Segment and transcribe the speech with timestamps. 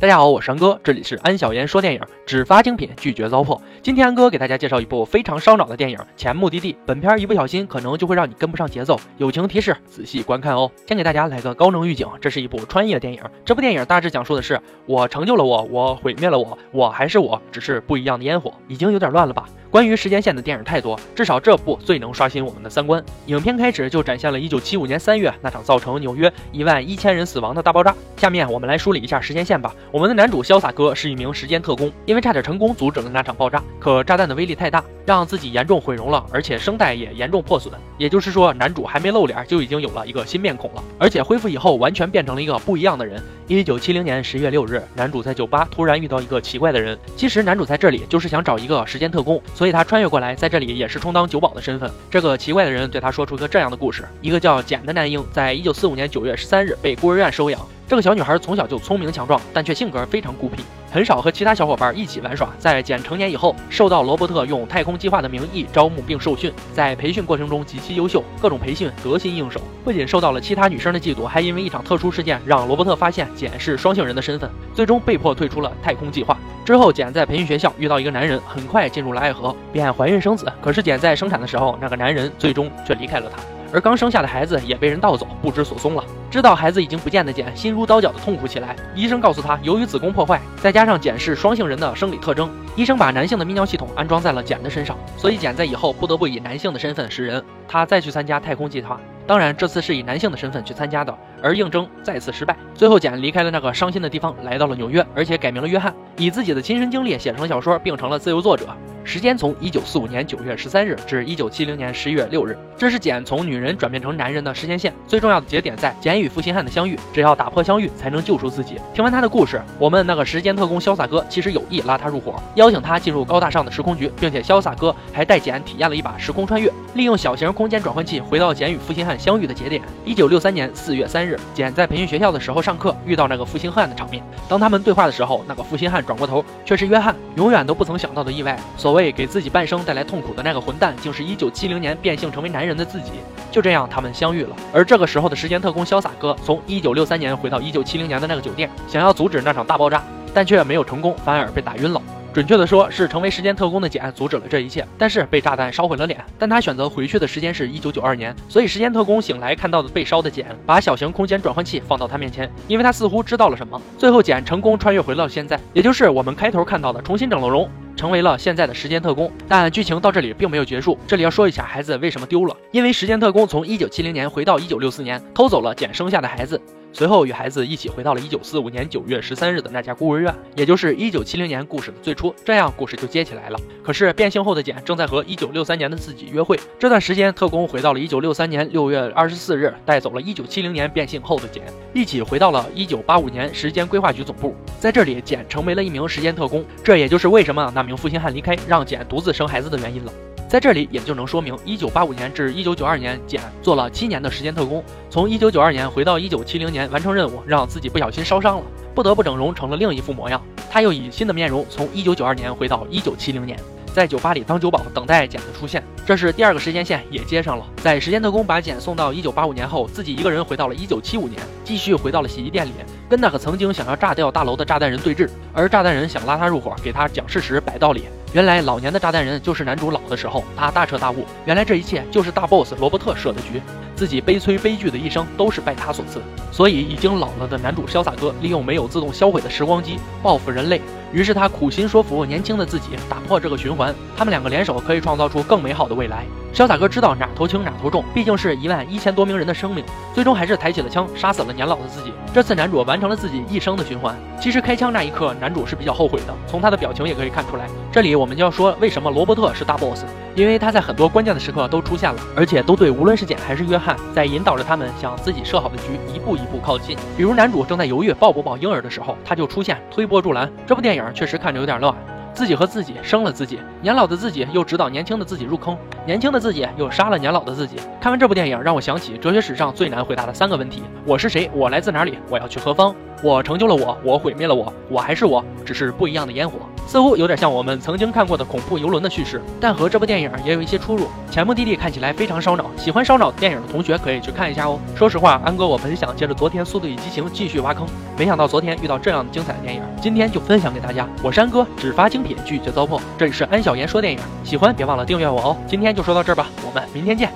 [0.00, 3.60] 大家好，我是安哥，这里是安小言说电影，只发精品，拒绝糟粕。
[3.82, 6.72] 今天安哥给大家介绍一部非常烧脑的电影《前目的地》。
[6.86, 10.70] 本片一不小心可能就会让你跟不上节奏，友情提示，仔细观看哦。
[10.86, 13.20] 先给大家来个高能预警，这是一部穿越电影。
[13.44, 18.54] 这部电影大致讲述的是：我成就了我，我毁灭了我，我还是我，只是不一样的烟火。
[18.68, 19.48] 已经有点乱了吧？
[19.70, 23.04] 关于时间线的电影太多，至少这部最能刷新我们的三观。
[23.26, 27.94] 影片开始就展现了1975年3月那场造成纽约一万一千人死亡的大爆炸。
[28.16, 29.74] 下面我们来梳理一下时间线吧。
[29.90, 37.72] 我们的男主潇洒哥是一名时间特工，因为差点成功阻止了那场爆炸，可炸弹的威力太大，让自己严重毁容了，而且声带也严重破损。
[37.96, 43.18] 也就是说，男主还没露脸就已经有了一个新面孔了，而且恢复以后完全变成了一个不一样的人。
[43.48, 46.98] 1970年10月6日，男主在酒吧突然遇到一个奇怪的人。
[47.16, 49.40] 其实男主在这里就是想找一个时间特工。
[49.54, 51.90] 所以他穿越过来，在这里也是充当酒保的身份。
[52.10, 57.58] 这个奇怪的人对他说出一个这样的故事：一个叫简的男婴，在一九四五年九月十三日被孤儿院收养。
[57.88, 62.50] 这个小女孩从小就聪明强壮，但却性格非常孤僻，很少和其他小伙伴一起玩耍。
[62.58, 69.58] 在简成年以后，受到罗伯特用太空计划的名义招募并受训，在培训过程中极其优秀，各种培训得心应手。
[69.82, 76.36] 不仅受到了其他女生的嫉妒，还因为一场特殊事件让罗伯特发现简是双性人的身份，最终被迫退出了太空计划。
[76.66, 80.46] 之后，简在培训学校遇到一个男人，很快进入了爱河，便怀孕生子。
[80.60, 83.38] 可是简在生产的时候，那个男人最终却离开了她。
[83.72, 86.04] 而刚生下的孩子也被人盗走，不知所踪了。
[86.30, 88.74] 知道孩子已经不见的简，心如刀绞的痛苦起来。
[88.94, 97.42] 医生告诉他，由于子宫破坏，再加上简是双性人的生理特征，医生把男性的泌尿系统安装在了简的身上，所以简在以后不得不以男性的身份食人。
[97.66, 102.56] 他再去参加太空计划，当然这次是以男性的身份去参加的，而应征再次失败。
[102.74, 108.66] 最后，简离开了那个伤心的地方，来到了纽约，而且改名了约翰，以自己的亲身经历写成了小说，并成了自由作者。
[109.04, 114.92] 时间从一九四五年九月十三日至一九七零年十一月六日，这是简从女人转变成男人的时间线。
[115.06, 118.78] 最重要的节点在简与负心汉的相遇，只要打破相遇，才能救赎自己。
[118.92, 129.80] 听完他的故事，我们那个时间特工潇洒哥其实有意拉他入伙，邀请他进入高大上的时空局，并且潇洒哥还带简体验了一把时空穿越，利用小型空间转换器回到简与负心汉相遇的节点。
[130.04, 134.22] 一九六三年四月三日，日简在培训学校的时候上课，遇到那个负心汉的场面。
[134.48, 137.14] 当他们对话的时候，那个负心汉转过头，却是约翰。
[137.36, 143.12] 永远都不曾想到的意外，所谓给自己半生带来痛苦的那个混蛋，竟是一九七零年变性成为男人的自己。
[143.52, 144.56] 就这样，他们相遇了。
[144.72, 150.02] 而这个时候的时间特工潇洒哥，从一九六三年回到一九七零年的那个酒店，想要阻止那场大爆炸，
[150.32, 152.00] 但却没有成功，反而被打晕了。
[152.38, 156.24] 准确的说，是成为时间特工的简阻止了这一切，但是被炸弹烧毁了脸。
[156.38, 163.82] 但他选择回去的时间是一九九二年，所以时间特工醒来看到的被烧的简，把小型空间转换器放到他面前，因为他似乎知道了什么。
[163.98, 167.68] 最后，简成功穿越回了现在，也就是我们开头看到的重新整了容。
[167.96, 170.96] 成为了现在的时间特工，但剧情到这里并没有结束。
[171.08, 176.62] 这里要说一下孩子为什么丢了，因为时间特工从一九七零年回到一九六四年，偷走了简生下的孩子。
[176.92, 182.34] 随后与孩子一起回到了1945年9月13日的那家孤儿院，也就是1970年故事的最初。
[182.44, 183.60] 这样故事就接起来了。
[183.84, 186.58] 可是变性后的简正在和1963年的自己约会。
[186.78, 191.62] 这段时间，特工回到了1963年6月24日，带走了1970年变性后的简，
[191.92, 194.54] 一起回到了1985年时间规划局总部。
[194.80, 196.64] 在这里，简成为了一名时间特工。
[196.82, 200.12] 这也就是为什么那名负心汉离开，让简独自生孩子的原因了。
[200.48, 208.64] 在这里也就能说明，一九八五年至一九九二年，简做了七年的时间特工，从一九九二年回到一九七零年完成任务，让自己不小心烧伤了，
[208.94, 210.42] 不得不整容成了另一副模样。
[210.70, 213.58] 他又以新的面容从一九九二年回到一九七零年，
[213.98, 215.82] 在酒吧里当酒保，等待简的出现。
[216.06, 222.70] 这是第二个时间线也接上了，在时间特工把简送到一九八五年后，自己一个人回到了一九七五年，继续回到了洗衣店里，
[223.08, 228.04] 跟那个曾经想要炸掉大楼的炸弹人对峙，而炸弹人想拉他入伙，给他讲事实、摆道理。
[228.32, 233.60] 原来老年的炸弹人就是男主老的时候，他大彻大悟，原来这一切就是大 boss 罗伯特设的局，
[233.96, 236.22] 自己悲催悲剧的一生都是拜他所赐。
[236.52, 240.80] 所以已经老了的男主潇洒哥利用没有自动销毁的时光机报复人类，
[241.12, 246.24] 于是他苦心说服年轻的自己打破这个循环，他们两个联手可以创造出更美好的未来。
[246.54, 252.12] 潇洒哥知道哪头轻哪头重，毕竟是一万一千多名人的生命，最终还是抬起了枪，杀死了年老的自己。
[252.32, 254.16] 这次男主完成了自己一生的循环。
[254.40, 257.66] 其实开枪那一刻，男主是比较后悔的，从他的表情也可以看出来。
[257.92, 260.04] 这里我们就要说，为什么罗伯特是大 boss？
[260.38, 266.96] 因为他在很多关键的时刻都出现了，而且都对无论是简还是约翰，在引导着他们向自己设好的局一步一步靠近。
[267.16, 270.48] 比如男主正在犹豫抱不抱婴儿的时候，他就出现推波助澜。
[270.64, 271.92] 这部电影确实看着有点乱。
[272.32, 275.76] 自己和自己生了自己，年老的自己又指导年轻的自己入坑，
[276.06, 277.74] 年轻的自己又杀了年老的自己。
[278.00, 281.50] 看完这部电影，让我想起哲学史上最难回答的三个问题：我是谁？
[281.52, 282.16] 我来自哪里？
[282.30, 282.94] 我要去何方？
[283.24, 286.60] 我成就了我，我毁灭了我，我还是我，只是不一样的烟火。
[286.88, 291.06] 似乎有点像我们曾经看过的恐怖游轮的叙事，但和这部电影也有一些出入。
[291.30, 294.80] 前目的地看起来非常烧脑，喜欢烧脑电影的同学可以去看一下哦。
[294.96, 297.86] 说实话，安哥我本想接着昨天《速度与激情》继续挖坑，
[298.16, 301.06] 没想到昨天遇到这样的精彩的电影，今天就分享给大家。
[301.22, 302.98] 我是安哥，只发精品，拒绝糟粕。
[303.18, 305.56] 这里是安小言说电影，喜欢别忘了订阅我哦。
[305.66, 307.30] 今天就说到这儿吧，我们明天见。